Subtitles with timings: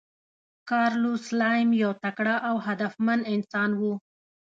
[0.69, 3.81] کارلوس سلایم یو تکړه او هدفمند انسان و.